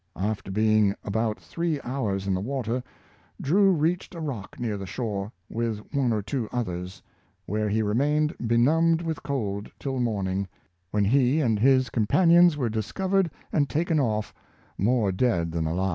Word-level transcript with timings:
After 0.19 0.49
being 0.49 0.95
about 1.03 1.39
three 1.39 1.79
hours 1.83 2.25
in 2.25 2.33
the 2.33 2.41
water, 2.41 2.81
Drew 3.39 3.69
reached 3.71 4.15
a 4.15 4.19
rock 4.19 4.59
near 4.59 4.75
the 4.75 4.87
shore, 4.87 5.31
with 5.47 5.77
one 5.93 6.11
or 6.11 6.23
two 6.23 6.49
others, 6.51 7.03
where 7.45 7.69
he 7.69 7.83
remained 7.83 8.35
benumbed 8.47 9.03
with 9.03 9.21
cold 9.21 9.69
till 9.77 9.99
morning, 9.99 10.47
when 10.89 11.05
he 11.05 11.39
and 11.39 11.59
his 11.59 11.83
his 11.83 11.89
companions 11.91 12.57
were 12.57 12.67
discovered 12.67 13.29
and 13.53 13.69
taken 13.69 13.99
off, 13.99 14.33
more 14.75 15.11
dead 15.11 15.51
than 15.51 15.67
alive. 15.67 15.89